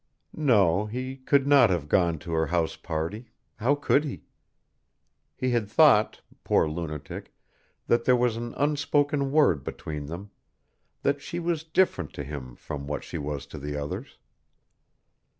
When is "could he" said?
3.75-4.23